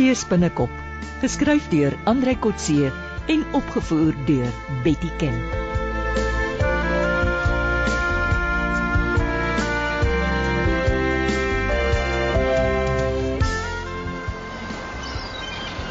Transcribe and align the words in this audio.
Kotse 0.00 0.16
spinnekop, 0.16 0.70
geskryf 1.20 1.66
deur 1.68 1.92
Andrei 2.08 2.32
Kotse 2.40 2.88
en 3.28 3.42
opgevoer 3.52 4.14
deur 4.24 4.48
Betty 4.80 5.10
Ken. 5.20 5.36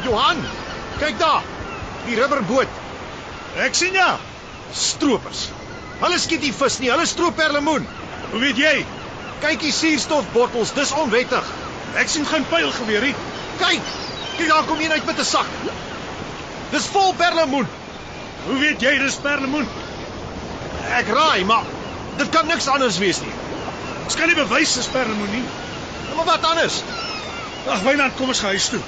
Johan, 0.02 0.42
kyk 0.98 1.22
daar. 1.22 1.46
Die 2.08 2.18
rubberboot. 2.18 2.66
Ek 3.62 3.78
sien 3.78 3.94
ja. 3.94 4.16
Stroopers. 4.74 5.46
Hulle 6.02 6.18
skiet 6.18 6.42
nie 6.42 6.54
vis 6.64 6.82
nie, 6.82 6.90
hulle 6.90 7.06
stroop 7.06 7.38
perlemoen. 7.38 7.86
Hoe 8.34 8.42
weet 8.42 8.58
jy? 8.58 8.76
Kyk 9.46 9.62
die 9.68 9.74
suurstofbottels, 9.78 10.74
dis 10.74 10.98
onwettig. 10.98 11.56
Ek 11.94 12.10
sien 12.10 12.26
geen 12.26 12.50
pylgeweer 12.50 13.12
nie. 13.12 13.18
Kyk. 13.62 13.99
Kyk 14.40 14.48
daar 14.48 14.64
kom 14.64 14.80
een 14.80 14.92
uit 14.92 15.04
met 15.04 15.18
'n 15.18 15.24
sak. 15.24 15.46
Dis 16.70 16.86
vol 16.92 17.12
perlemoen. 17.12 17.66
Hoe 18.46 18.58
weet 18.58 18.80
jy 18.80 18.98
dis 18.98 19.14
perlemoen? 19.14 19.68
Ek 20.98 21.08
raai, 21.08 21.44
maar 21.44 21.64
dit 22.16 22.28
kan 22.28 22.46
niks 22.46 22.68
anders 22.68 22.98
wees 22.98 23.20
nie. 23.20 23.32
Ons 24.04 24.14
kan 24.16 24.26
nie 24.26 24.34
bewys 24.34 24.74
dis 24.74 24.86
perlemoen 24.86 25.30
nie. 25.30 25.44
Maar 26.16 26.24
wat 26.24 26.44
anders? 26.44 26.82
Ag, 27.68 27.82
Wynand, 27.82 28.16
kom 28.16 28.28
ons 28.28 28.40
gaan 28.40 28.56
huis 28.56 28.68
toe. 28.68 28.80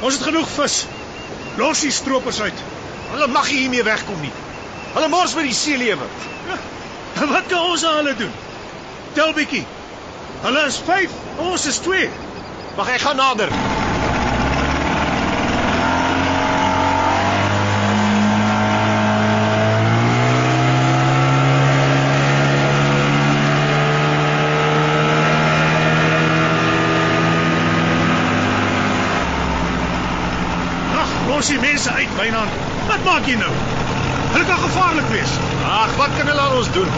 Ons 0.00 0.14
het 0.14 0.22
genoeg 0.22 0.48
vis. 0.48 0.86
Los 1.56 1.80
die 1.80 1.90
stroopers 1.90 2.40
uit. 2.40 2.64
Hulle 3.10 3.26
mag 3.26 3.50
nie 3.50 3.58
hiermee 3.58 3.82
wegkom 3.82 4.20
nie. 4.20 4.32
Hulle 4.94 5.08
mors 5.08 5.34
met 5.34 5.44
die 5.44 5.54
seelewe. 5.54 6.08
En 7.20 7.28
wat 7.28 7.46
kan 7.46 7.60
ons 7.60 7.84
aan 7.84 7.96
hulle 7.96 8.16
doen? 8.16 8.32
Tel 9.12 9.32
bietjie. 9.32 9.66
Hulle 10.40 10.66
is 10.66 10.80
5, 10.86 11.10
ons 11.36 11.66
is 11.66 11.78
2. 11.78 12.10
Wag, 12.76 12.88
ek 12.88 13.00
gaan 13.00 13.16
nader. 13.16 13.52
Ag, 31.00 31.12
los 31.40 31.48
die 31.48 31.60
mense 31.60 31.88
uit, 31.90 32.10
Wynand. 32.18 32.56
Wat 32.84 33.04
maak 33.06 33.28
jy 33.28 33.38
nou? 33.40 33.52
Hulle 34.34 34.44
kan 34.44 34.58
gevaarlik 34.60 35.06
wees. 35.08 35.30
Ag, 35.64 35.94
wat 35.96 36.12
kan 36.18 36.28
hulle 36.28 36.42
aan 36.42 36.58
ons 36.58 36.68
doen? 36.74 36.90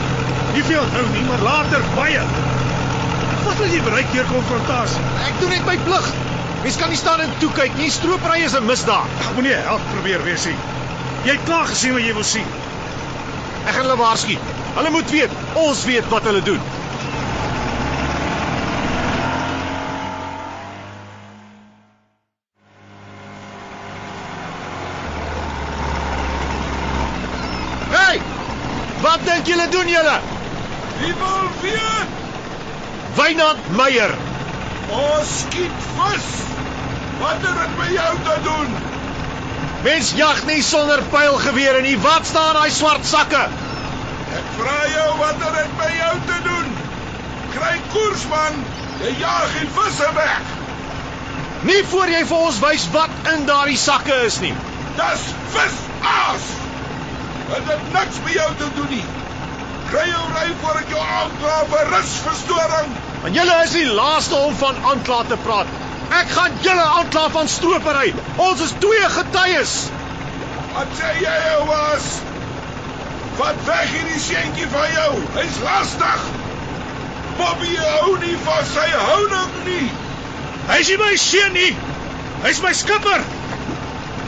Nie 0.57 0.65
veel 0.67 0.83
nou 0.97 1.05
nie, 1.12 1.23
maar 1.29 1.45
later 1.47 1.85
baie. 1.95 2.25
Wat 3.45 3.61
wil 3.61 3.70
jy 3.70 3.79
bereik 3.87 4.11
deur 4.11 4.27
konfrontasie? 4.33 5.07
Ek 5.29 5.39
doen 5.39 5.55
net 5.55 5.63
my 5.69 5.77
plig. 5.87 6.11
Mens 6.65 6.81
kan 6.81 6.91
nie 6.91 6.98
staan 6.98 7.23
en 7.23 7.39
toe 7.39 7.53
kyk 7.55 7.79
nie. 7.79 7.91
Stropery 7.95 8.43
is 8.48 8.59
'n 8.59 8.67
misdaad. 8.67 9.15
Ag, 9.23 9.31
moenie 9.39 9.55
help 9.70 9.87
probeer 9.95 10.27
wees 10.27 10.51
nie. 10.51 10.59
Jy 11.23 11.39
het 11.39 11.47
klaar 11.47 11.70
gesien 11.70 11.95
wat 11.95 12.03
jy 12.03 12.15
wil 12.19 12.31
sien. 12.35 12.53
Ek 13.63 13.75
gaan 13.75 13.87
hulle 13.87 13.97
waarsku. 13.97 14.39
Hulle 14.75 14.91
moet 14.91 15.11
weet, 15.11 15.31
ons 15.55 15.85
weet 15.85 16.09
wat 16.11 16.27
hulle 16.27 16.43
doen. 16.43 16.73
Hey! 27.92 28.20
Wat 29.73 29.81
doen 29.81 29.91
julle? 29.91 30.19
Wie 31.01 31.15
wil 31.19 31.48
weet? 31.61 32.08
Wynand 33.14 33.77
Meyer. 33.77 34.11
Ons 34.89 35.30
skiet 35.39 35.86
vis. 35.97 36.27
Wat 37.20 37.39
het 37.41 37.57
dit 37.61 37.79
met 37.79 37.92
jou 37.95 38.17
te 38.24 38.36
doen? 38.42 38.74
Mens 39.83 40.13
jag 40.17 40.42
nie 40.45 40.63
sonder 40.63 41.02
pylgewere 41.14 41.80
nie. 41.80 41.95
Wat 41.98 42.27
staan 42.27 42.52
daai 42.58 42.70
swart 42.70 43.08
sakke? 43.08 43.47
Ek 44.41 44.51
vra 44.58 44.77
jou 44.92 45.08
wat 45.23 45.41
het 45.47 45.57
dit 45.57 45.73
met 45.80 45.97
jou 46.02 46.13
te 46.27 46.39
doen? 46.51 46.68
Kry 47.57 47.73
koers 47.95 48.29
man. 48.35 48.61
Jy 49.01 49.14
jag 49.23 49.57
die 49.57 49.73
visse 49.79 50.13
weg. 50.20 50.52
Nie 51.63 51.80
voor 51.95 52.13
jy 52.13 52.27
vir 52.29 52.45
ons 52.51 52.61
wys 52.67 52.86
wat 52.92 53.33
in 53.33 53.48
daardie 53.48 53.80
sakke 53.80 54.20
is 54.29 54.39
nie. 54.45 54.52
Dis 55.01 55.27
visaas. 55.57 56.52
Dit 57.48 57.74
het 57.74 57.92
niks 57.97 58.24
met 58.29 58.41
jou 58.42 58.52
te 58.61 58.73
doen 58.77 58.97
nie. 58.98 59.05
Kry 59.92 60.07
jou 60.08 60.27
ry 60.33 60.47
voor 60.63 60.77
ek 60.80 60.89
jou 60.89 61.01
aankla 61.05 61.57
vir 61.69 61.91
rusverstoring. 61.92 62.92
Want 63.23 63.35
julle 63.36 63.57
is 63.67 63.75
die 63.77 63.89
laaste 63.92 64.39
om 64.41 64.55
van 64.57 64.79
aankla 64.89 65.19
te 65.29 65.36
praat. 65.45 65.75
Ek 66.17 66.30
gaan 66.33 66.55
julle 66.64 66.86
aankla 67.01 67.27
van 67.35 67.51
stropery. 67.53 68.14
Ons 68.41 68.63
is 68.64 68.73
twee 68.80 69.11
getuies. 69.17 69.75
Wat 70.73 70.97
sê 70.97 71.11
jy 71.20 71.36
was? 71.69 72.08
Vat 73.36 73.61
weg 73.69 73.92
hierdie 73.92 74.23
seentjie 74.30 74.70
van 74.73 74.89
jou. 74.97 75.13
Hy's 75.36 75.61
lastig. 75.67 76.24
Bobby 77.36 77.77
hou 77.77 78.17
nie 78.24 78.36
van 78.47 78.64
sy 78.73 78.89
houding 78.97 79.55
nie. 79.69 79.86
Hy's 80.70 80.89
nie 80.95 81.01
my 81.05 81.14
seun 81.20 81.53
nie. 81.59 81.73
Hy's 82.47 82.64
my 82.64 82.73
skipper. 82.80 83.29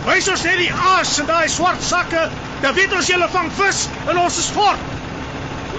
Wys 0.04 0.28
ons 0.28 0.44
net 0.44 0.60
die 0.60 0.72
aas 0.92 1.16
in 1.22 1.32
daai 1.32 1.48
swart 1.48 1.80
sakke, 1.88 2.26
dan 2.60 2.76
weet 2.76 2.92
ons 2.92 3.08
julle 3.08 3.28
vang 3.32 3.48
vis 3.62 3.86
en 4.04 4.20
ons 4.26 4.42
is 4.44 4.52
fort. 4.52 4.93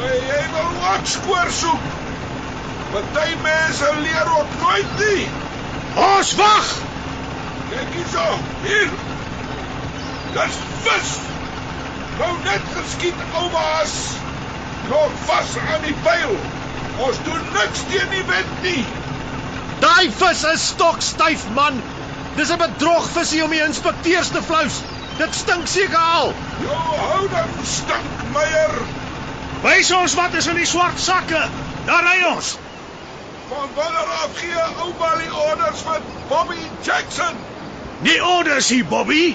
Jy, 0.06 0.18
jy 0.30 0.42
wil 0.54 0.74
wat 0.82 1.08
skoor 1.10 1.52
soek. 1.60 1.86
Party 2.92 3.32
mense 3.42 3.94
leer 4.04 4.28
ook 4.38 4.52
nooit 4.62 4.92
nie. 5.00 5.24
Ons 5.96 6.34
wag. 6.40 6.74
Kyk 7.72 7.96
hierso. 7.96 8.26
Hier. 8.66 8.92
Dis 10.36 10.60
vis. 10.86 11.16
Nou 12.20 12.32
net 12.44 12.70
geskiet 12.76 13.24
oumaas. 13.34 13.96
Nog 14.92 15.18
vas 15.26 15.58
aan 15.66 15.82
die 15.88 15.96
pyl. 16.06 16.38
Ons 17.08 17.20
doen 17.26 17.42
niks 17.58 17.84
teen 17.90 18.14
die 18.14 18.24
wet 18.30 18.52
nie. 18.64 18.86
Daai 19.82 20.12
vis 20.22 20.44
is 20.54 20.68
stokstyf, 20.76 21.48
man. 21.58 21.82
Dis 22.36 22.52
'n 22.54 22.62
bedrogvisie 22.62 23.44
om 23.44 23.50
die 23.50 23.64
inspekteurs 23.64 24.30
te 24.30 24.44
flous. 24.44 24.84
Dit 25.18 25.36
stink 25.36 25.68
seker 25.68 25.98
al. 25.98 26.34
Jou 26.62 26.84
houding 27.00 27.58
stink, 27.64 28.24
Meyer. 28.34 28.95
Wys 29.66 29.90
ons 29.98 30.14
wat 30.14 30.36
is 30.38 30.46
in 30.52 30.60
die 30.60 30.68
swart 30.70 31.00
sakke. 31.02 31.40
Daar 31.88 32.04
ry 32.06 32.20
ons. 32.30 32.52
Van 33.50 33.72
wanneer 33.78 34.12
af 34.20 34.36
gee 34.38 34.66
ouma 34.84 35.10
die 35.18 35.32
orders 35.48 35.82
vir 35.88 36.04
Bobby 36.30 36.62
Jackson? 36.86 37.40
Nie 38.06 38.20
orders 38.22 38.70
hier, 38.70 38.86
Bobby. 38.92 39.34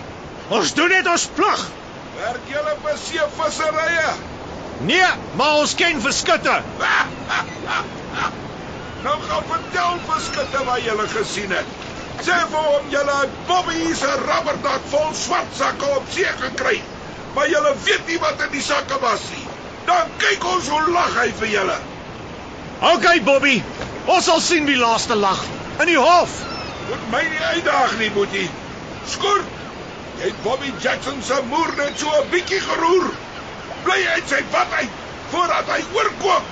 Ons 0.54 0.76
doen 0.78 0.94
net 0.94 1.10
ons 1.10 1.26
plig. 1.34 1.64
Werk 2.20 2.46
julle 2.52 2.76
vir 2.84 3.02
seevisserye? 3.06 4.06
Nee, 4.86 5.10
maar 5.40 5.58
ons 5.64 5.74
ken 5.74 5.98
verskutte. 6.04 6.60
nou 9.04 9.18
gaan 9.26 9.50
vertel 9.50 10.00
vir 10.06 10.24
skutte 10.30 10.64
wat 10.70 10.86
julle 10.86 11.10
gesien 11.16 11.58
het. 11.58 11.76
Sê 12.22 12.38
vir 12.54 12.70
hom 12.70 12.90
julle 12.94 13.20
het 13.24 13.38
Bobby 13.50 13.94
se 13.98 14.14
rubberdak 14.22 14.90
vol 14.94 15.10
swart 15.26 15.58
sakke 15.58 15.94
op 15.98 16.10
see 16.14 16.38
gekry. 16.46 16.78
Maar 17.34 17.50
julle 17.50 17.78
weet 17.86 18.12
nie 18.12 18.22
wat 18.22 18.46
in 18.46 18.54
die 18.54 18.68
sakke 18.70 19.02
was 19.02 19.32
nie. 19.34 19.49
Dan 19.90 20.10
kyk 20.22 20.44
ons 20.46 20.68
hoe 20.70 20.84
lag 20.94 21.14
hy 21.18 21.30
vir 21.40 21.48
julle. 21.50 21.76
OK, 22.92 23.06
Bobby. 23.26 23.56
Ons 24.06 24.28
sal 24.30 24.38
sien 24.44 24.68
wie 24.68 24.78
laaste 24.78 25.16
lag 25.18 25.40
in 25.82 25.90
die 25.90 25.98
hof. 25.98 26.36
Moet 26.90 27.08
my 27.10 27.22
nie 27.26 27.40
uitdaag 27.56 27.96
nie, 27.98 28.10
Boetie. 28.14 28.46
Skoor. 29.10 29.42
Jy 30.20 30.28
het 30.28 30.38
Bobby 30.44 30.70
Jackson 30.84 31.18
se 31.26 31.40
moer 31.48 31.74
net 31.80 31.98
so 31.98 32.12
'n 32.20 32.30
bietjie 32.30 32.60
geroer. 32.60 33.10
Bly 33.84 33.98
uit 34.14 34.28
sy 34.28 34.42
pad 34.54 34.72
uit 34.78 34.96
voordat 35.32 35.66
hy 35.74 35.80
oorkoop. 35.98 36.46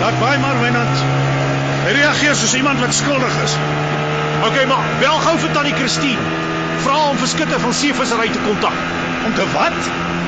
Laat 0.00 0.18
baie 0.20 0.38
maar 0.38 0.60
Wynand. 0.60 0.96
Hy 1.84 1.92
reageer 2.00 2.34
soos 2.34 2.54
iemand 2.54 2.80
wat 2.80 2.94
skuldig 2.94 3.42
is. 3.44 3.56
OK, 4.44 4.64
maar 4.68 4.84
bel 5.00 5.18
gou 5.24 5.34
vir 5.40 5.52
tannie 5.56 5.74
Christine. 5.78 6.20
Vra 6.84 6.96
hom 7.06 7.16
vir 7.16 7.30
skutte 7.32 7.58
van 7.62 7.72
seevissery 7.72 8.26
te 8.32 8.42
kontak. 8.44 8.76
Om 9.24 9.32
te 9.38 9.46
wat? 9.54 9.78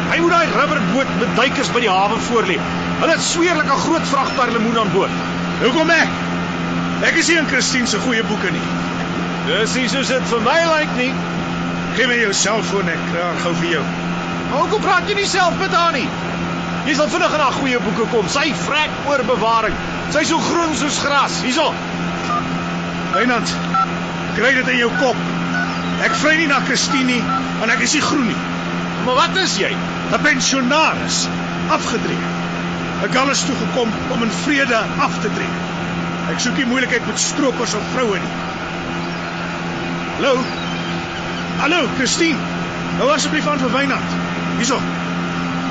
Hy 0.08 0.20
moet 0.22 0.32
daai 0.32 0.54
rubberboot 0.54 1.10
met 1.20 1.34
duikers 1.36 1.72
by 1.74 1.82
die 1.84 1.90
hawe 1.92 2.16
voorlê. 2.30 2.56
Hulle 3.00 3.12
het 3.12 3.24
sweerlik 3.26 3.68
'n 3.74 3.82
groot 3.82 4.06
vrag 4.12 4.30
perlemoen 4.38 4.78
aan 4.78 4.92
boord. 4.94 5.18
Hoekom 5.62 5.90
ek? 5.90 6.08
Ek 7.10 7.18
is 7.20 7.28
nie 7.28 7.36
in 7.38 7.48
Christine 7.50 7.86
se 7.86 7.98
goeie 7.98 8.22
boeke 8.24 8.50
nie. 8.50 8.66
Dis 9.46 9.74
nie 9.74 9.88
soos 9.88 10.08
dit 10.08 10.28
vir 10.30 10.40
my 10.40 10.58
lyk 10.64 10.96
nie. 10.96 11.12
Gee 11.96 12.06
my 12.06 12.16
jou 12.22 12.32
selfoon 12.32 12.88
ek 12.88 13.02
kry 13.12 13.28
gou 13.42 13.54
vir 13.60 13.70
jou. 13.70 13.84
Maar 14.50 14.58
hoekom 14.58 14.80
praat 14.80 15.08
jy 15.08 15.14
nie 15.14 15.26
self 15.26 15.58
met 15.60 15.74
haar 15.74 15.92
nie? 15.92 16.08
Jy 16.86 16.94
sal 16.94 17.08
vinnig 17.08 17.34
in 17.34 17.40
haar 17.40 17.52
goeie 17.52 17.78
boeke 17.78 18.08
kom. 18.10 18.28
Sy 18.28 18.54
vrek 18.66 18.90
oor 19.10 19.24
bewaring. 19.24 19.76
Sy 20.10 20.20
is 20.24 20.28
so 20.28 20.38
groen 20.38 20.74
soos 20.74 20.98
gras. 21.04 21.40
Hierso. 21.42 21.72
Wynand, 23.12 23.54
kry 24.36 24.52
dit 24.54 24.68
in 24.68 24.78
jou 24.84 24.90
kop. 25.00 25.16
Ek 26.04 26.14
vry 26.20 26.36
nie 26.36 26.48
na 26.50 26.60
Christine 26.68 27.08
nie, 27.08 27.22
en 27.64 27.72
ek 27.72 27.80
is 27.86 27.94
nie 27.96 28.04
groen 28.04 28.28
nie. 28.28 28.40
Maar 29.06 29.14
wat 29.22 29.36
is 29.42 29.56
jy? 29.58 29.72
'n 30.12 30.22
Pensionaris. 30.22 31.26
afgedree. 31.70 32.22
Ek 33.04 33.16
alles 33.18 33.42
toe 33.44 33.54
gekom 33.58 33.90
om 34.14 34.22
in 34.22 34.30
vrede 34.44 34.78
af 35.02 35.14
te 35.22 35.30
tree. 35.34 35.54
Ek 36.30 36.38
soek 36.40 36.56
nie 36.56 36.66
moeilikheid 36.66 37.06
met 37.06 37.18
stroopers 37.20 37.74
of 37.74 37.82
vroue 37.94 38.18
nie. 38.22 38.34
Hallo. 40.16 40.44
Hallo, 41.60 41.88
Christine. 41.96 42.38
Nou 42.98 43.10
asseblief 43.12 43.48
aan 43.48 43.58
vir 43.58 43.72
Wynand. 43.74 44.14
Hierso. 44.56 44.78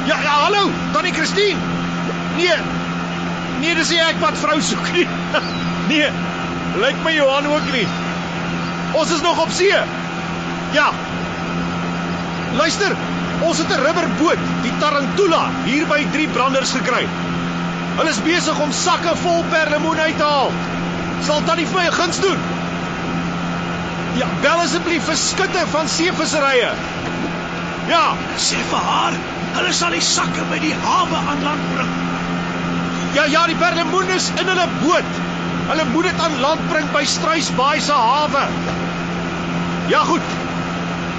Ja, 0.06 0.20
ja, 0.22 0.36
hallo, 0.46 0.70
tannie 0.94 1.14
Christine. 1.14 1.60
Nee. 2.38 2.58
Nee, 3.60 3.76
dis 3.76 3.90
nie 3.90 4.02
ek 4.04 4.20
wat 4.22 4.38
vrou 4.38 4.60
soek 4.62 4.92
nie. 4.94 5.08
Nee. 5.90 6.10
Lyk 6.82 6.96
my 7.06 7.12
Johan 7.14 7.46
ook 7.48 7.68
nie. 7.72 7.86
Ons 8.96 9.12
is 9.12 9.22
nog 9.22 9.42
op 9.44 9.52
see. 9.52 9.76
Ja. 10.72 10.90
Luister, 12.56 12.96
ons 13.44 13.58
het 13.58 13.70
'n 13.70 13.84
rubberboot, 13.86 14.42
die 14.62 14.74
Tarantula, 14.80 15.50
hier 15.64 15.88
by 15.88 16.06
drie 16.12 16.28
branders 16.28 16.72
gekry. 16.72 17.08
Hulle 17.98 18.10
is 18.10 18.22
besig 18.22 18.60
om 18.60 18.72
sakke 18.72 19.16
vol 19.16 19.44
perlemoen 19.50 20.00
uit 20.00 20.18
te 20.18 20.24
haal. 20.24 20.52
Sal 21.24 21.44
tannie 21.46 21.68
vir 21.68 21.82
my 21.82 21.86
'n 21.88 21.98
guns 22.00 22.20
doen? 22.20 22.40
Ja, 24.16 24.28
bel 24.42 24.60
asseblief 24.64 25.06
vir 25.06 25.16
skutte 25.16 25.68
van 25.72 25.88
seevisserye. 25.88 26.72
Ja, 27.88 28.06
Sê 28.38 28.58
vir 28.70 28.80
haar, 28.80 29.14
hulle 29.54 29.74
sal 29.74 29.92
die 29.92 30.02
sakke 30.02 30.44
by 30.50 30.60
die 30.60 30.74
hawe 30.86 31.20
aan 31.32 31.44
land 31.44 31.66
bring. 31.74 31.92
Ja, 33.14 33.26
ja, 33.26 33.46
die 33.48 33.56
perlemoen 33.56 34.10
is 34.10 34.32
in 34.42 34.48
hulle 34.48 34.68
boot. 34.82 35.12
Hulle 35.68 35.86
moet 35.92 36.04
dit 36.04 36.20
aan 36.20 36.40
land 36.40 36.68
bring 36.70 36.92
by 36.92 37.04
Struisbaai 37.06 37.82
se 37.82 37.94
hawe. 37.94 38.48
Ja, 39.88 40.04
goed. 40.04 40.22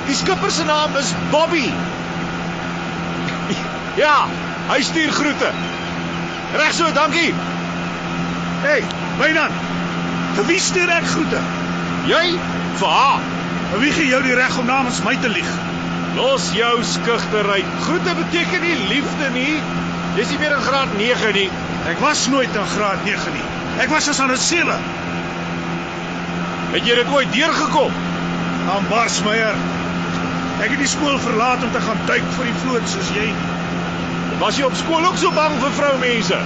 Die 0.07 0.15
skipper 0.15 0.51
se 0.51 0.65
naam 0.65 0.97
is 0.97 1.13
Bobby. 1.31 1.73
Ja, 3.97 4.27
hy 4.69 4.83
stuur 4.85 5.13
groete. 5.13 5.51
Reg 6.53 6.73
so, 6.77 6.93
dankie. 6.93 7.31
Hey, 8.61 8.83
Wynand. 9.17 9.57
Vir 10.37 10.45
wie 10.51 10.59
stuur 10.61 10.91
ek 10.93 11.07
groete? 11.09 11.41
Jy 12.11 12.25
vir 12.81 12.93
haar. 12.93 13.25
En 13.73 13.81
wie 13.81 13.93
gee 13.97 14.11
jou 14.11 14.21
die 14.23 14.35
reg 14.37 14.59
om 14.61 14.69
namens 14.69 15.01
my 15.07 15.15
te 15.23 15.31
lieg? 15.33 15.49
Los 16.19 16.51
jou 16.57 16.75
skugterry. 16.85 17.63
Groete 17.87 18.15
beteken 18.19 18.67
nie 18.67 18.77
liefde 18.91 19.31
nie. 19.33 19.55
Jy's 20.19 20.35
nie 20.35 20.43
meer 20.43 20.59
in 20.59 20.67
graad 20.67 20.93
9 21.01 21.33
nie. 21.37 21.49
Ek 21.89 22.01
was 22.05 22.27
nooit 22.33 22.53
in 22.53 22.69
graad 22.75 23.01
9 23.09 23.33
nie. 23.33 23.47
Ek 23.85 23.89
was 23.93 24.09
as 24.13 24.21
aan 24.21 24.33
'n 24.37 24.45
7. 24.45 24.77
Het 26.77 26.85
jy 26.85 26.95
dit 27.01 27.17
ooit 27.17 27.33
deurgekom? 27.33 27.93
Aan 28.67 28.87
Barsmeyer. 28.91 29.55
Ek 30.59 30.73
het 30.73 30.81
die 30.81 30.89
skool 30.91 31.19
verlaat 31.23 31.63
om 31.63 31.71
te 31.71 31.81
gaan 31.85 32.01
duik 32.09 32.25
vir 32.35 32.49
die 32.49 32.57
vloot 32.65 32.89
soos 32.91 33.11
jy. 33.15 33.27
Was 34.41 34.59
jy 34.59 34.67
op 34.67 34.75
skool 34.75 35.07
ook 35.07 35.19
so 35.21 35.31
bang 35.37 35.55
vir 35.63 35.75
vroumense? 35.77 36.41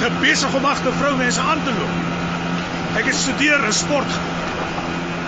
Te 0.00 0.08
besig 0.22 0.54
om 0.56 0.64
agter 0.64 0.96
vroumense 0.96 1.40
aan 1.44 1.60
te 1.66 1.74
loop. 1.76 1.98
Ek 2.96 3.10
het 3.10 3.18
studeer 3.18 3.66
in 3.68 3.76
sport. 3.76 4.16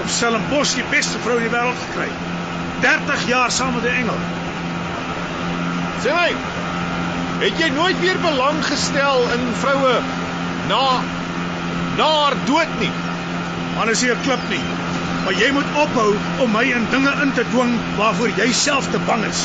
Op 0.01 0.09
Stellenbosch 0.09 0.73
die 0.79 0.87
beste 0.95 1.21
vrou 1.27 1.37
in 1.37 1.45
die 1.51 1.53
wêreld 1.53 1.85
gekry. 1.85 2.09
30 2.87 3.27
jaar 3.29 3.53
saam 3.53 3.77
met 3.77 3.85
'n 3.91 3.97
engel. 4.01 4.21
Sê 6.03 6.15
my, 6.17 6.31
het 7.45 7.59
jy 7.61 7.69
nooit 7.77 8.01
weer 8.01 8.19
belang 8.25 8.65
gestel 8.65 9.21
in 9.37 9.45
vroue 9.61 10.01
na 10.69 10.85
na 11.97 12.09
haar 12.23 12.37
dood 12.47 12.79
nie? 12.81 12.93
Is 13.91 14.01
hier 14.01 14.17
klip 14.25 14.49
nie. 14.49 14.82
Maar 15.25 15.37
jy 15.39 15.51
moet 15.55 15.77
ophou 15.79 16.15
om 16.43 16.51
my 16.51 16.65
in 16.75 16.87
dinge 16.91 17.13
in 17.23 17.33
te 17.33 17.45
dwing 17.53 17.77
waarvoor 17.99 18.33
jy 18.39 18.49
self 18.53 18.91
te 18.91 18.99
bang 19.07 19.25
is. 19.29 19.45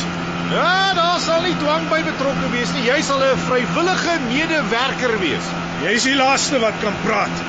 Ja, 0.50 0.94
daar 0.96 1.20
sal 1.20 1.42
nie 1.44 1.54
dwang 1.60 1.84
by 1.90 2.00
betrokke 2.06 2.48
wees 2.54 2.72
nie. 2.74 2.86
Jy 2.88 3.02
sal 3.06 3.22
'n 3.22 3.38
vrywillige 3.46 4.14
medewerker 4.26 5.18
wees. 5.20 5.46
Jy's 5.84 6.06
die 6.08 6.16
laaste 6.16 6.58
wat 6.58 6.74
kan 6.82 6.94
praat. 7.04 7.42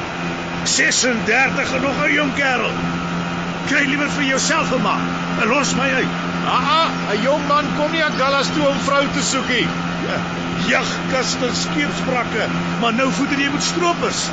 36 0.64 1.74
en 1.74 1.82
nog 1.82 2.04
'n 2.06 2.14
jong 2.14 2.34
kerel. 2.36 2.74
Kry 3.70 3.86
liewer 3.86 4.10
vir 4.18 4.24
jouself 4.24 4.74
'n 4.74 4.82
man 4.82 5.02
en 5.42 5.48
los 5.48 5.74
my 5.76 5.90
uit. 5.94 6.14
Ah, 6.46 6.70
ah, 6.82 6.90
'n 7.14 7.22
jong 7.22 7.48
man 7.48 7.66
kom 7.78 7.92
nie 7.92 8.04
aan 8.04 8.18
Dallas 8.18 8.50
toe 8.54 8.68
om 8.68 8.80
vrou 8.80 9.06
te 9.14 9.24
soek 9.24 9.48
nie. 9.48 9.68
Ja, 10.08 10.20
jagkaste, 10.68 11.50
skeepsbrakke, 11.54 12.48
maar 12.82 12.94
nou 12.94 13.12
voeder 13.12 13.40
jy 13.40 13.50
met 13.52 13.64
stroopers. 13.64 14.30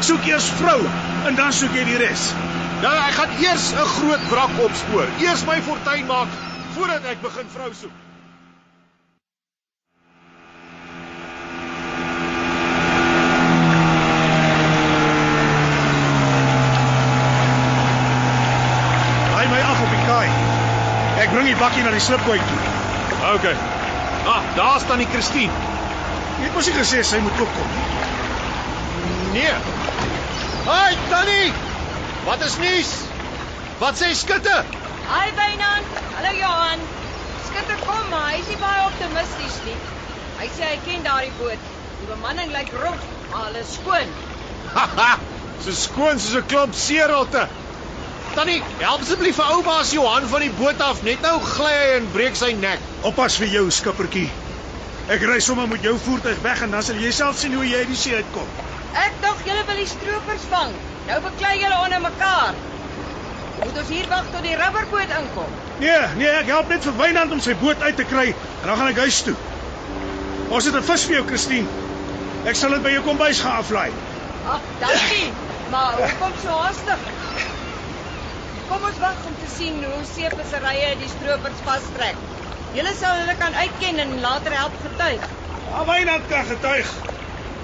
Soek 0.00 0.24
eers 0.26 0.50
vrou 0.60 0.80
en 1.26 1.34
dan 1.34 1.52
soek 1.52 1.74
jy 1.74 1.84
die 1.84 1.96
res. 1.96 2.32
Ja, 2.80 2.90
ek 3.08 3.14
gaan 3.18 3.30
eers 3.42 3.72
'n 3.74 3.88
groot 3.98 4.28
wrak 4.30 4.58
opspoor. 4.64 5.08
Eers 5.18 5.44
my 5.44 5.62
fortuin 5.62 6.06
maak 6.06 6.28
voordat 6.74 7.04
ek 7.04 7.20
begin 7.20 7.48
vrou 7.54 7.72
soek. 7.74 7.96
Haai 19.32 19.48
my 19.48 19.60
af 19.60 19.80
op 19.80 19.90
die 19.90 20.04
kaai. 20.06 20.30
Ek 21.18 21.30
bring 21.30 21.46
die 21.46 21.56
bakkie 21.56 21.82
na 21.82 21.90
die 21.90 22.00
slipkooi 22.00 22.38
toe. 22.38 22.58
OK. 23.34 23.46
Ah, 24.26 24.42
daar 24.54 24.80
staan 24.80 24.98
die 24.98 25.10
Christine. 25.12 25.52
Jy 26.38 26.44
het 26.44 26.54
mos 26.54 26.66
nie 26.66 26.78
gesê 26.78 27.02
sy 27.02 27.18
moet 27.18 27.40
ook 27.40 27.54
kom 27.54 27.70
nie. 27.74 27.86
Nee. 29.32 29.54
Haai, 30.66 30.96
Tannie. 31.08 31.67
Wat 32.28 32.40
is 32.44 32.58
nuus? 32.58 32.88
Wat 33.78 33.96
sê 33.96 34.08
skutte? 34.12 34.56
Hi 35.08 35.28
Wynand. 35.36 35.86
Hallo 36.16 36.32
Johan. 36.36 36.80
Skitter 37.46 37.78
kom, 37.86 38.02
maar 38.10 38.26
hy 38.32 38.40
is 38.42 38.50
nie 38.52 38.58
baie 38.60 38.82
optimisties 38.84 39.54
nie. 39.64 39.76
Hy 40.36 40.48
sê 40.58 40.66
hy 40.66 40.74
ken 40.84 41.06
daardie 41.06 41.32
boot. 41.38 41.70
Die 42.02 42.08
bemanning 42.10 42.52
lyk 42.52 42.68
rof, 42.82 43.06
maar 43.30 43.46
hulle 43.46 43.62
is 43.64 43.72
skoon. 43.78 44.12
Haha. 44.74 45.06
So 45.64 45.72
skoon 45.84 46.20
soos 46.20 46.36
'n 46.42 46.44
klomp 46.50 46.76
seerotte. 46.82 47.46
Tannie, 48.34 48.58
help 48.82 49.06
asseblief 49.08 49.40
vir 49.40 49.54
ou 49.54 49.64
baas 49.70 49.94
Johan 49.96 50.28
van 50.34 50.44
die 50.44 50.52
boot 50.60 50.84
af. 50.90 51.02
Net 51.08 51.24
nou 51.24 51.34
gly 51.54 51.72
hy 51.78 51.88
en 51.94 52.12
breek 52.18 52.36
sy 52.42 52.52
nek. 52.66 52.84
Oppas 53.12 53.40
vir 53.40 53.54
jou 53.54 53.64
skippertjie. 53.78 54.28
Ek 55.16 55.24
ry 55.32 55.40
sommer 55.48 55.72
met 55.72 55.88
jou 55.90 55.96
voertuig 56.10 56.44
weg 56.50 56.60
en 56.68 56.76
dan 56.76 56.84
sal 56.90 57.00
jy 57.06 57.16
self 57.22 57.40
sien 57.40 57.56
hoe 57.56 57.64
jy 57.64 57.80
uit 57.86 57.92
die 57.96 58.00
see 58.04 58.20
uitkom. 58.20 58.54
Ek 59.06 59.16
dink 59.24 59.44
julle 59.48 59.64
wil 59.72 59.84
die 59.84 59.90
stroopers 59.96 60.48
vang. 60.52 60.76
Nou 61.08 61.20
beklei 61.24 61.54
julle 61.60 61.76
onder 61.84 62.00
mekaar. 62.04 62.56
Moet 63.58 63.78
ons 63.80 63.88
hier 63.88 64.08
wag 64.12 64.26
tot 64.32 64.44
die 64.44 64.56
rubberboot 64.60 65.14
inkom? 65.18 65.54
Nee, 65.80 66.00
nee, 66.20 66.28
ek 66.40 66.50
help 66.52 66.68
net 66.72 66.84
vir 66.84 66.96
Wynand 66.98 67.32
om 67.36 67.40
sy 67.44 67.54
boot 67.62 67.80
uit 67.82 67.96
te 67.96 68.04
kry 68.10 68.26
en 68.34 68.66
dan 68.66 68.76
gaan 68.76 68.92
ek 68.92 69.00
huis 69.06 69.22
toe. 69.28 69.34
Ons 70.48 70.68
het 70.68 70.76
'n 70.76 70.84
vis 70.90 71.06
vir 71.08 71.16
jou, 71.16 71.24
Christine. 71.32 71.68
Ek 72.52 72.60
sal 72.60 72.76
dit 72.76 72.82
by 72.82 72.92
jou 72.92 73.02
kombuis 73.08 73.40
gaan 73.40 73.64
aflaai. 73.64 73.90
Ag, 74.52 74.60
dankie. 74.84 75.32
Maar 75.70 75.98
hoekom 76.02 76.38
so 76.44 76.60
haastig? 76.60 77.00
Kom 78.68 78.84
ons 78.84 78.98
wag 79.00 79.26
om 79.26 79.36
te 79.42 79.50
sien 79.56 79.84
hoe 79.84 80.04
seevisserye 80.14 80.96
die 81.02 81.12
stroopers 81.16 81.60
vastrek. 81.64 82.16
Julle 82.76 82.94
sal 83.00 83.20
hulle 83.22 83.36
kan 83.36 83.54
uitken 83.54 83.98
en 83.98 84.20
later 84.20 84.52
help 84.52 84.76
getuig. 84.84 85.28
Maar 85.70 85.86
Wynand 85.86 86.28
kan 86.28 86.44
getuig. 86.44 86.92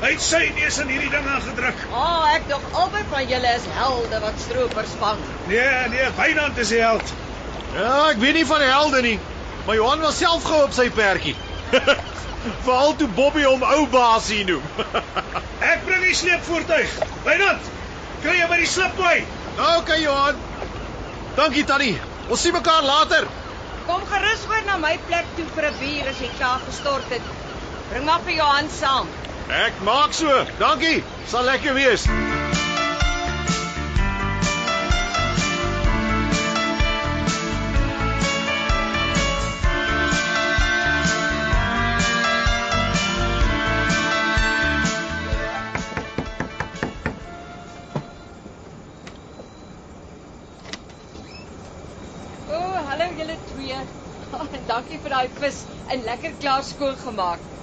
Hy 0.03 0.11
het 0.11 0.23
sy 0.23 0.41
neus 0.57 0.79
in 0.83 0.89
hierdie 0.91 1.11
ding 1.13 1.27
aangedruk. 1.31 1.85
Ah, 1.91 2.01
oh, 2.01 2.25
ek 2.35 2.49
dink 2.51 2.79
albei 2.81 3.03
van 3.11 3.29
julle 3.31 3.53
is 3.59 3.69
helde 3.77 4.21
wat 4.25 4.41
stroopers 4.43 4.97
vang. 5.01 5.21
Nee, 5.51 5.69
nee, 5.93 6.09
Wynand 6.19 6.59
is 6.59 6.73
die 6.75 6.81
held. 6.83 7.13
Ja, 7.75 7.93
ek 8.11 8.19
weet 8.23 8.39
nie 8.39 8.47
van 8.47 8.65
helde 8.65 9.03
nie, 9.07 9.19
maar 9.67 9.79
Johan 9.79 10.03
was 10.05 10.19
self 10.19 10.45
gehou 10.47 10.65
op 10.67 10.75
sy 10.77 10.89
perdjie. 10.95 11.37
Veral 12.67 12.97
toe 13.01 13.09
Bobby 13.17 13.47
hom 13.47 13.63
ou 13.65 13.87
baasie 13.89 14.43
noem. 14.45 14.67
Ek 15.73 15.87
bring 15.87 16.03
die 16.05 16.17
sleepvoertuig. 16.19 16.99
Wynand, 17.25 17.71
kry 18.25 18.35
jy 18.37 18.49
by 18.51 18.59
die 18.61 18.69
slipkooi? 18.69 19.15
OK 19.71 19.95
Johan. 20.03 20.43
Dankie 21.39 21.65
Tannie. 21.65 21.97
Ons 22.29 22.45
sien 22.45 22.55
mekaar 22.55 22.85
later. 22.85 23.27
Kom 23.89 24.05
gerus 24.11 24.45
oor 24.51 24.63
na 24.69 24.77
my 24.83 24.93
plek 25.09 25.33
toe 25.39 25.47
vir 25.57 25.71
'n 25.71 25.81
bier 25.81 26.13
as 26.13 26.21
jy 26.21 26.31
klaar 26.37 26.61
gestort 26.69 27.09
het. 27.17 27.33
Bring 27.95 28.07
maar 28.07 28.23
vir 28.27 28.35
Johan 28.35 28.69
saam. 28.75 29.07
Ek 29.55 29.77
maak 29.87 30.13
so. 30.19 30.31
Dankie. 30.59 31.05
Sal 31.31 31.45
lekker 31.47 31.77
wees. 31.79 32.09
Hallo 52.91 53.07
julle 53.19 53.39
twee. 53.55 53.79
Dankie 54.71 54.99
vir 54.99 55.11
daai 55.19 55.29
vis 55.39 55.65
en 55.87 56.09
lekker 56.11 56.41
klaar 56.43 56.67
skoon 56.75 56.99
gemaak. 57.07 57.54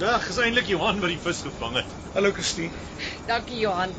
Dag, 0.00 0.22
is 0.32 0.38
eintlik 0.40 0.70
Johan 0.72 0.96
wat 1.02 1.10
die 1.12 1.18
vis 1.20 1.42
gevang 1.44 1.74
het. 1.76 1.88
Hallo 2.14 2.30
Christine. 2.32 2.72
Dankie 3.28 3.58
Johan. 3.60 3.90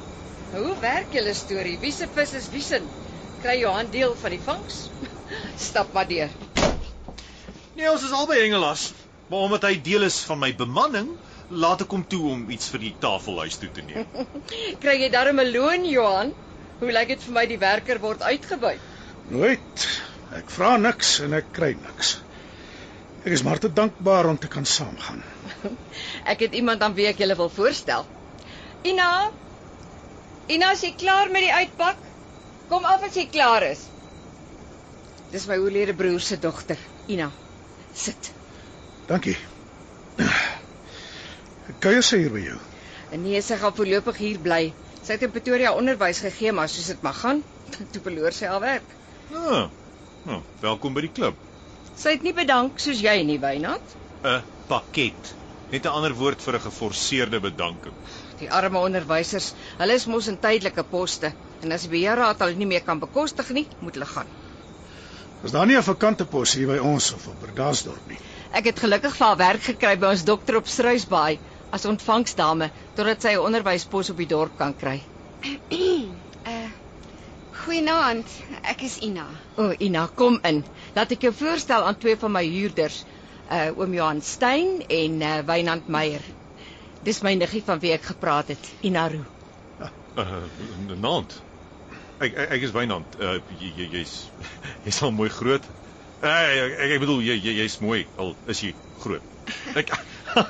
Hoe 0.50 0.72
werk 0.81 1.12
julle 1.13 1.34
storie? 1.38 1.75
Wie 1.84 1.91
se 1.93 2.08
vis 2.15 2.31
is 2.39 2.48
wie 2.50 2.62
se? 2.65 2.79
Kry 3.43 3.60
Johan 3.60 3.91
deel 3.93 4.15
van 4.17 4.34
die 4.34 4.39
vangs? 4.41 4.79
Stap 5.67 5.93
maar 5.93 6.08
deur. 6.10 6.34
Nee, 7.77 7.86
ons 7.91 8.08
is 8.08 8.15
albei 8.17 8.39
hengelaars. 8.39 8.88
Maar 9.29 9.46
omdat 9.46 9.67
hy 9.70 9.75
deel 9.86 10.08
is 10.08 10.17
van 10.25 10.41
my 10.41 10.50
bemanning, 10.58 11.12
laat 11.53 11.86
ek 11.86 11.93
hom 11.93 12.08
toe 12.15 12.24
om 12.31 12.41
iets 12.50 12.74
vir 12.74 12.81
die 12.88 12.96
tafelhuis 13.05 13.62
toe 13.62 13.70
te 13.75 13.86
neem. 13.86 14.10
Kry 14.81 14.98
jy 15.03 15.12
darm 15.13 15.43
'n 15.43 15.53
loon, 15.53 15.86
Johan? 15.86 16.34
Hoe 16.81 16.89
lyk 16.98 17.13
dit 17.13 17.27
vir 17.27 17.38
my 17.38 17.46
die 17.53 17.62
werker 17.62 18.01
word 18.01 18.25
uitgebuit? 18.25 18.89
Nooit. 19.29 19.88
Ek 20.41 20.50
vra 20.50 20.74
niks 20.81 21.20
en 21.22 21.38
ek 21.38 21.53
kry 21.53 21.75
niks. 21.77 22.17
Ek 23.22 23.38
is 23.38 23.46
maar 23.46 23.62
te 23.62 23.70
dankbaar 23.70 24.34
om 24.34 24.41
te 24.41 24.50
kan 24.50 24.65
saamgaan. 24.65 25.22
Ek 26.32 26.44
het 26.46 26.58
iemand 26.58 26.82
aan 26.82 26.96
wie 26.98 27.08
ek 27.10 27.22
julle 27.22 27.36
wil 27.39 27.50
voorstel. 27.50 28.06
Ina. 28.88 29.32
Ina, 30.51 30.72
is 30.75 30.84
jy 30.86 30.94
klaar 30.98 31.32
met 31.32 31.46
die 31.46 31.53
uitpak? 31.53 32.00
Kom 32.72 32.86
af 32.88 33.03
as 33.08 33.18
jy 33.20 33.27
klaar 33.32 33.65
is. 33.68 33.86
Dis 35.32 35.48
my 35.48 35.58
oorlede 35.62 35.94
broer 35.96 36.20
se 36.24 36.38
dogter, 36.39 36.80
Ina. 37.08 37.30
Sit. 37.94 38.32
Dankie. 39.08 39.38
Kuier 41.82 42.03
sy 42.06 42.22
hier 42.24 42.34
by 42.34 42.44
jou. 42.44 42.58
Nee, 43.22 43.41
sy 43.44 43.58
gaan 43.60 43.75
voorlopig 43.75 44.20
hier 44.22 44.39
bly. 44.44 44.63
Sy 45.01 45.15
het 45.15 45.24
in 45.25 45.32
Pretoria 45.34 45.74
onderwys 45.75 46.22
gegee, 46.24 46.53
maar 46.56 46.70
soos 46.72 46.91
dit 46.94 47.03
mag 47.03 47.18
gaan, 47.24 47.41
toe 47.91 48.01
verloor 48.06 48.36
sy 48.36 48.51
haar 48.51 48.63
werk. 48.63 48.98
Ah. 49.36 49.70
Nou, 50.27 50.41
welkom 50.62 50.94
by 50.94 51.06
die 51.08 51.13
klub. 51.15 51.38
Sy 51.98 52.15
het 52.15 52.25
nie 52.25 52.36
bedank 52.38 52.80
soos 52.80 53.01
jy 53.01 53.18
nie, 53.25 53.39
Wynand. 53.41 53.96
'n 54.22 54.41
Pakket. 54.70 55.34
Net 55.71 55.85
'n 55.85 55.95
ander 55.97 56.13
woord 56.19 56.41
vir 56.43 56.55
'n 56.57 56.65
geforseerde 56.67 57.39
bedanking. 57.39 57.93
Die 58.39 58.51
arme 58.51 58.79
onderwysers, 58.79 59.53
hulle 59.77 59.93
is 59.93 60.05
mos 60.05 60.27
in 60.27 60.37
tydelike 60.37 60.83
poste 60.83 61.33
en 61.61 61.71
as 61.71 61.85
die 61.87 61.91
beheerraad 61.93 62.39
hulle 62.43 62.57
nie 62.59 62.67
meer 62.67 62.83
kan 62.87 62.99
bekostig 62.99 63.49
nie, 63.57 63.67
moet 63.79 63.95
hulle 63.95 64.09
gaan. 64.13 64.27
Is 65.43 65.51
daar 65.51 65.65
nie 65.65 65.77
'n 65.77 65.83
vakante 65.83 66.25
pos 66.25 66.53
hier 66.53 66.67
by 66.67 66.77
ons 66.77 67.13
of 67.13 67.27
op 67.27 67.39
Berdasdorp 67.41 68.07
nie? 68.07 68.19
Ek 68.51 68.65
het 68.65 68.79
gelukkig 68.79 69.15
vir 69.15 69.27
haar 69.27 69.37
werk 69.37 69.63
gekry 69.63 69.95
by 69.97 70.07
ons 70.07 70.23
dokter 70.23 70.57
op 70.57 70.67
Struisbaai 70.67 71.39
as 71.71 71.85
ontvangsdame 71.85 72.69
totdat 72.95 73.21
sy 73.21 73.31
'n 73.35 73.45
onderwyspos 73.47 74.09
op 74.09 74.17
die 74.17 74.27
dorp 74.27 74.57
kan 74.57 74.75
kry. 74.77 75.01
Uh 75.71 76.67
Goeienaand, 77.61 78.25
ek 78.63 78.81
is 78.81 78.97
Ina. 79.05 79.27
O, 79.55 79.65
oh, 79.69 79.73
Ina, 79.79 80.07
kom 80.15 80.39
in. 80.43 80.63
Laat 80.95 81.11
ek 81.11 81.21
jou 81.21 81.33
voorstel 81.33 81.83
aan 81.85 81.97
twee 82.01 82.17
van 82.17 82.31
my 82.31 82.41
huurders, 82.43 83.03
uh 83.50 83.71
oom 83.77 83.93
Johan 83.93 84.21
Stein 84.21 84.81
en 84.88 85.21
uh 85.21 85.39
Wynand 85.48 85.88
Meyer. 85.88 86.21
Dis 87.01 87.21
my 87.25 87.33
niggie 87.36 87.63
van 87.65 87.79
wie 87.79 87.91
ek 87.95 88.03
gepraat 88.13 88.48
het, 88.53 88.74
Ina 88.86 89.07
Roo. 89.10 89.25
Uh, 90.15 90.43
Nant. 90.95 91.41
Ek 92.19 92.33
ek, 92.36 92.50
ek 92.57 92.62
is 92.67 92.71
Wynand. 92.75 93.15
Uh 93.19 93.39
jy 93.50 93.71
jy- 93.75 93.89
jy's 93.98 94.31
jy's 94.86 95.01
al 95.01 95.12
mooi 95.12 95.29
groot. 95.29 95.65
Uh, 96.21 96.29
ek, 96.29 96.74
ek 96.86 96.91
ek 96.98 97.00
bedoel 97.01 97.21
jy 97.25 97.38
jy- 97.41 97.57
jy's 97.63 97.79
mooi 97.81 98.03
al 98.17 98.36
is 98.45 98.62
jy 98.62 98.75
groot. 99.01 99.24
Ek 99.75 99.89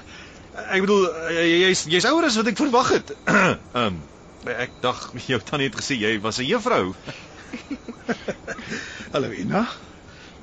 ek 0.76 0.82
bedoel 0.84 1.06
uh, 1.08 1.30
jy's 1.48 1.86
jy's 1.88 2.06
ouer 2.10 2.26
as 2.28 2.36
wat 2.42 2.48
ek 2.52 2.58
verwag 2.60 2.90
het. 2.98 3.14
Ehm 3.32 3.86
um, 3.86 4.02
ek 4.52 4.74
dink 4.82 5.02
jou 5.32 5.40
tannie 5.46 5.70
het 5.70 5.78
gesê 5.80 5.96
jy 6.02 6.18
was 6.20 6.40
'n 6.42 6.50
juffrou. 6.50 6.92
Hallo 9.14 9.32
Ina. 9.32 9.68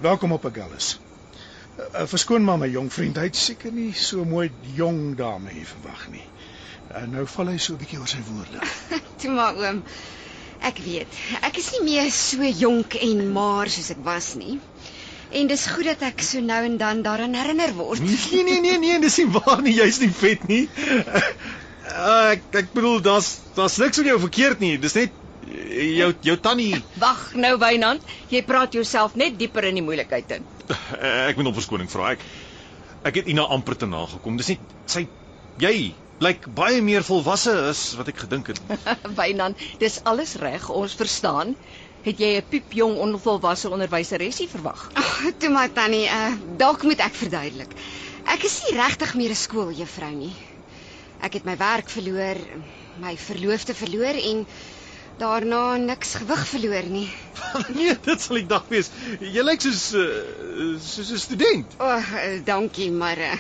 Welkom 0.01 0.33
op 0.33 0.47
Agulhas. 0.47 1.01
Uh, 1.79 2.07
verskoon 2.11 2.43
maar 2.45 2.59
my 2.59 2.67
jong 2.69 2.89
vriend, 2.93 3.19
hy 3.21 3.29
het 3.29 3.39
seker 3.39 3.71
nie 3.73 3.93
so 3.95 4.25
mooi 4.27 4.49
jong 4.75 5.15
dame 5.19 5.53
hier 5.55 5.67
verwag 5.69 6.09
nie. 6.11 6.25
Uh, 6.91 7.05
nou 7.07 7.23
val 7.31 7.53
hy 7.53 7.59
so 7.63 7.77
'n 7.77 7.79
bietjie 7.83 8.01
oor 8.03 8.11
sy 8.11 8.23
woorde. 8.27 8.71
Toe 9.23 9.31
maar 9.31 9.55
oom. 9.63 9.83
Ek 10.59 10.81
weet, 10.83 11.19
ek 11.47 11.61
is 11.63 11.69
nie 11.77 11.85
meer 11.87 12.11
so 12.11 12.43
jonk 12.43 12.97
en 12.99 13.23
maar 13.33 13.71
soos 13.71 13.93
ek 13.95 14.03
was 14.03 14.33
nie. 14.41 14.59
En 15.31 15.47
dis 15.47 15.67
goed 15.71 15.87
dat 15.87 16.03
ek 16.09 16.25
so 16.25 16.41
nou 16.43 16.59
en 16.65 16.77
dan 16.81 17.05
daaraan 17.07 17.37
herinner 17.39 17.75
word. 17.77 18.03
Nee 18.03 18.43
nee 18.43 18.61
nee 18.65 18.79
nee, 18.83 18.99
dis 18.99 19.21
nie 19.23 19.29
waar 19.39 19.63
nie, 19.63 19.77
jy's 19.79 20.01
nie 20.03 20.11
vet 20.11 20.49
nie. 20.49 20.65
Uh, 21.95 22.35
ek 22.35 22.43
ek 22.65 22.75
bedoel 22.75 22.99
daar's 23.05 23.31
daar's 23.55 23.79
niks 23.79 24.03
met 24.03 24.11
jou 24.11 24.19
verkeerd 24.27 24.59
nie. 24.65 24.75
Dis 24.83 24.99
net 24.99 25.15
jou 25.99 26.13
jou 26.23 26.37
tannie 26.43 26.83
Wag 27.01 27.35
nou 27.35 27.55
Wynand, 27.61 28.03
jy 28.33 28.43
praat 28.47 28.75
jouself 28.75 29.15
net 29.15 29.39
dieper 29.39 29.69
in 29.69 29.81
die 29.81 29.85
moeilikheid 29.85 30.31
in. 30.39 30.47
Uh, 30.69 31.29
ek 31.29 31.37
moet 31.39 31.51
om 31.51 31.57
verskoning 31.57 31.91
vra. 31.91 32.13
Ek 32.17 32.25
ek 33.09 33.21
het 33.23 33.31
Ina 33.31 33.47
amper 33.55 33.77
te 33.79 33.87
nagekom. 33.87 34.37
Dis 34.41 34.53
net 34.55 34.77
sy 34.91 35.07
jy 35.63 35.93
lyk 36.23 36.49
baie 36.55 36.81
meer 36.83 37.05
volwasse 37.07 37.53
as 37.71 37.83
wat 37.99 38.11
ek 38.11 38.25
gedink 38.25 38.51
het. 38.53 38.61
Wynand, 39.21 39.61
dis 39.79 40.01
alles 40.09 40.35
reg, 40.43 40.67
ons 40.71 40.97
verstaan. 40.99 41.55
Het 42.03 42.21
jy 42.23 42.29
'n 42.39 42.47
piepjong 42.51 42.97
onvolwasse 43.03 43.71
onderwyseresie 43.75 44.49
verwag? 44.49 44.91
Ag, 44.95 45.33
toe 45.39 45.51
maar 45.51 45.73
tannie, 45.73 46.07
uh 46.07 46.35
dalk 46.57 46.83
moet 46.87 47.01
ek 47.03 47.15
verduidelik. 47.15 47.75
Ek 48.29 48.45
is 48.45 48.63
nie 48.65 48.77
regtig 48.79 49.15
meer 49.15 49.31
'n 49.35 49.43
skooljuffrou 49.47 50.15
nie. 50.15 50.35
Ek 51.21 51.33
het 51.35 51.45
my 51.45 51.57
werk 51.57 51.91
verloor, 51.91 52.39
my 53.01 53.17
verloofde 53.17 53.75
verloor 53.75 54.15
en 54.15 54.47
daarna 55.19 55.77
niks 55.77 56.15
gewig 56.21 56.45
verloor 56.49 56.87
nie. 56.91 57.09
nee, 57.79 57.95
dit 58.05 58.21
sal 58.23 58.41
die 58.41 58.47
dag 58.51 58.67
wees. 58.71 58.91
Jy 59.21 59.45
lyk 59.45 59.65
soos 59.65 59.85
uh, 59.99 60.07
soos 60.83 61.11
'n 61.15 61.23
student. 61.23 61.77
O, 61.79 61.89
oh, 61.89 62.13
dankie, 62.47 62.91
maar 62.95 63.19
uh, 63.19 63.35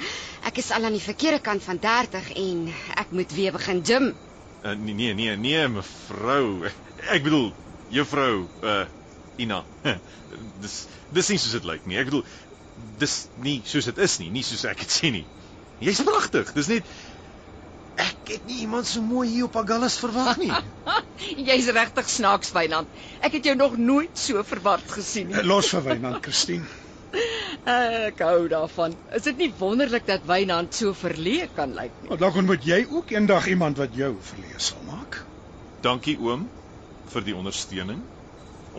ek 0.48 0.60
is 0.62 0.70
al 0.74 0.88
aan 0.88 0.96
die 0.98 1.04
verkeerde 1.04 1.40
kant 1.44 1.62
van 1.62 1.78
30 1.78 2.32
en 2.44 2.68
ek 2.96 3.14
moet 3.16 3.34
weer 3.38 3.52
begin 3.56 3.82
gym. 3.86 4.12
Uh, 4.64 4.74
nee 4.76 4.94
nee 4.94 5.14
nee 5.14 5.36
nee 5.36 5.66
mevrou. 5.68 6.66
Ek 7.08 7.22
bedoel 7.22 7.52
juffrou 7.88 8.46
uh 8.62 8.84
Ina. 9.40 9.62
dis 10.62 10.86
dis 11.14 11.28
nie 11.32 11.38
soos 11.40 11.56
dit 11.56 11.68
lyk 11.68 11.86
nie. 11.86 11.98
Ek 12.00 12.10
bedoel 12.10 12.24
dis 13.00 13.14
nie 13.44 13.60
soos 13.64 13.88
dit 13.88 13.98
is 13.98 14.18
nie, 14.20 14.30
nie 14.34 14.44
soos 14.44 14.66
ek 14.68 14.82
dit 14.84 14.98
sê 14.98 15.12
nie. 15.14 15.26
Jy's 15.80 16.02
pragtig. 16.04 16.52
Dis 16.52 16.68
net 16.68 16.84
ek 18.20 18.34
het 18.34 18.46
nie 18.46 18.60
iemand 18.66 18.86
so 18.86 19.02
mooi 19.02 19.28
hier 19.28 19.48
op 19.48 19.56
Agulhas 19.56 19.96
verwag 20.00 20.36
nie. 20.40 20.52
Jy's 21.48 21.70
regtig 21.74 22.08
snaaks 22.12 22.52
Wynand. 22.56 22.88
Ek 23.24 23.32
het 23.38 23.48
jou 23.48 23.56
nog 23.56 23.76
nooit 23.80 24.18
so 24.18 24.42
verward 24.46 24.86
gesien 24.92 25.30
nie. 25.30 25.40
Uh, 25.40 25.46
los 25.48 25.72
vir 25.74 25.84
Wynand, 25.88 26.20
Christine. 26.24 26.68
Ek 28.10 28.20
hou 28.22 28.46
daarvan. 28.52 28.94
Is 29.16 29.26
dit 29.26 29.40
nie 29.40 29.50
wonderlik 29.58 30.06
dat 30.08 30.24
Wynand 30.28 30.76
so 30.76 30.94
verleë 30.96 31.48
kan 31.56 31.74
lyk 31.76 31.96
nie? 32.02 32.12
Maar 32.12 32.22
dalk 32.22 32.38
ontmoet 32.42 32.64
jy 32.68 32.84
ook 32.88 33.10
eendag 33.16 33.50
iemand 33.50 33.80
wat 33.82 33.96
jou 33.98 34.14
verlees 34.30 34.70
sal 34.72 34.84
maak. 34.88 35.22
Dankie 35.84 36.16
oom 36.20 36.46
vir 37.10 37.26
die 37.26 37.36
ondersteuning. 37.36 38.00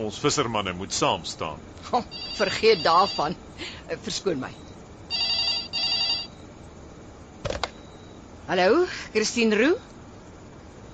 Ons 0.00 0.18
vissermanne 0.22 0.72
moet 0.78 0.94
saam 0.96 1.26
staan. 1.28 1.60
Oh, 1.92 2.04
vergeet 2.38 2.80
daarvan. 2.86 3.36
Eh, 3.60 3.98
Verskoon 4.00 4.40
my. 4.40 4.52
Hallo, 8.46 8.86
Christine 9.12 9.56
Roo? 9.56 9.76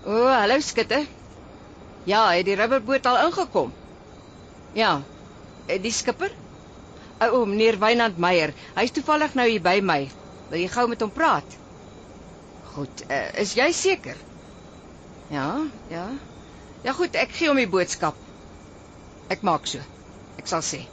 O, 0.05 0.12
oh, 0.12 0.28
hallo 0.33 0.61
skutte. 0.61 1.00
Ja, 2.09 2.23
het 2.33 2.47
die 2.47 2.57
rubberboot 2.57 3.07
al 3.07 3.19
ingekom? 3.26 3.73
Ja. 4.76 5.02
eh, 5.67 5.81
Die 5.83 5.93
skipper? 5.93 6.33
O, 7.21 7.26
oh, 7.40 7.47
meneer 7.49 7.78
Wynand 7.81 8.19
Meyer. 8.19 8.52
Hy's 8.76 8.93
toevallig 8.95 9.35
nou 9.35 9.49
hier 9.49 9.62
by 9.64 9.78
my. 9.83 10.00
Wil 10.50 10.62
jy 10.62 10.69
gou 10.73 10.87
met 10.88 11.02
hom 11.05 11.11
praat? 11.12 11.57
Goed, 12.75 13.02
uh, 13.11 13.25
is 13.43 13.57
jy 13.59 13.71
seker? 13.75 14.17
Ja, 15.33 15.49
ja. 15.90 16.07
Ja 16.85 16.93
goed, 16.95 17.17
ek 17.19 17.33
gee 17.35 17.49
hom 17.50 17.59
die 17.59 17.69
boodskap. 17.69 18.17
Ek 19.28 19.43
maak 19.45 19.67
so. 19.69 19.83
Ek 20.38 20.47
sal 20.49 20.62
sê. 20.64 20.85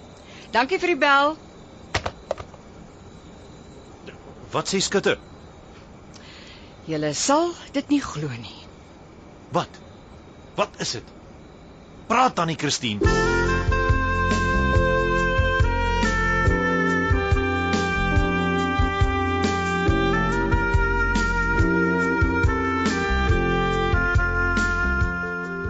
Dankie 0.56 0.80
vir 0.82 0.96
die 0.96 1.00
bel. 1.04 1.36
Wat 4.56 4.72
sê 4.72 4.82
skutte? 4.82 5.16
Julle 6.86 7.16
sal 7.18 7.48
dit 7.74 7.88
nie 7.90 7.98
glo 7.98 8.28
nie. 8.30 8.60
Wat? 9.50 9.80
Wat 10.54 10.76
is 10.78 10.92
dit? 11.00 11.08
Praat 12.06 12.36
dan 12.38 12.54
Christine. 12.54 13.02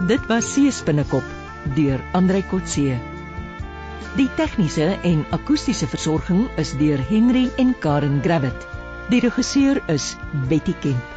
Dit 0.06 0.28
was 0.28 0.52
Seespinnekop 0.52 1.24
deur 1.74 2.04
Andrei 2.12 2.44
Kotse. 2.44 3.00
Die 4.20 4.28
tegniese 4.36 4.92
en 5.02 5.24
akoestiese 5.32 5.88
versorging 5.88 6.44
is 6.60 6.76
deur 6.76 7.00
Henry 7.08 7.48
en 7.56 7.72
Karen 7.80 8.20
Gravett. 8.22 8.75
Die 9.08 9.20
regisseur 9.20 9.80
is 9.86 10.16
Betty 10.48 10.74
Kemp. 10.82 11.15